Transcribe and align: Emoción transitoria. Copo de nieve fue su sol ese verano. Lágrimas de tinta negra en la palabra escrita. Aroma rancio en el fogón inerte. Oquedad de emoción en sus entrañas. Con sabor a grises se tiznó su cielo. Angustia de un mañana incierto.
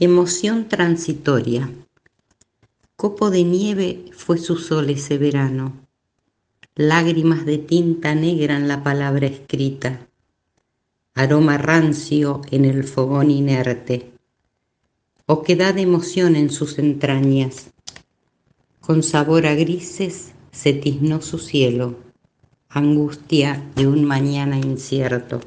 Emoción 0.00 0.68
transitoria. 0.68 1.68
Copo 2.94 3.30
de 3.30 3.42
nieve 3.42 4.04
fue 4.12 4.38
su 4.38 4.54
sol 4.56 4.90
ese 4.90 5.18
verano. 5.18 5.72
Lágrimas 6.76 7.44
de 7.44 7.58
tinta 7.58 8.14
negra 8.14 8.56
en 8.56 8.68
la 8.68 8.84
palabra 8.84 9.26
escrita. 9.26 10.06
Aroma 11.14 11.58
rancio 11.58 12.42
en 12.52 12.64
el 12.64 12.84
fogón 12.84 13.32
inerte. 13.32 14.12
Oquedad 15.26 15.74
de 15.74 15.82
emoción 15.82 16.36
en 16.36 16.50
sus 16.50 16.78
entrañas. 16.78 17.70
Con 18.78 19.02
sabor 19.02 19.46
a 19.46 19.54
grises 19.56 20.30
se 20.52 20.74
tiznó 20.74 21.20
su 21.22 21.40
cielo. 21.40 21.96
Angustia 22.68 23.68
de 23.74 23.88
un 23.88 24.04
mañana 24.04 24.58
incierto. 24.58 25.40